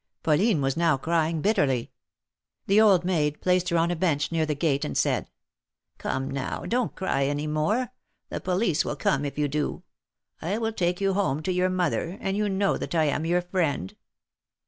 Pauline 0.23 0.61
was 0.61 0.75
now 0.75 0.97
crying 0.97 1.41
bitterly. 1.41 1.91
The 2.65 2.81
old 2.81 3.05
maid 3.05 3.39
placed 3.39 3.69
her 3.69 3.77
on 3.77 3.91
a 3.91 3.95
bench 3.95 4.31
near 4.31 4.47
the 4.47 4.55
gate, 4.55 4.83
and 4.83 4.97
said: 4.97 5.29
Come, 5.99 6.31
now, 6.31 6.65
don't 6.65 6.95
cry 6.95 7.25
any 7.25 7.45
more; 7.45 7.89
the 8.29 8.41
police 8.41 8.83
will 8.83 8.95
come 8.95 9.25
if 9.25 9.37
you 9.37 9.47
do. 9.47 9.83
I 10.41 10.57
will 10.57 10.73
take 10.73 11.01
you 11.01 11.13
home 11.13 11.43
to 11.43 11.51
your 11.51 11.69
mother, 11.69 12.17
and 12.19 12.35
you 12.35 12.49
know 12.49 12.77
that 12.79 12.95
I 12.95 13.03
am 13.03 13.25
your 13.27 13.43
friend." 13.43 13.95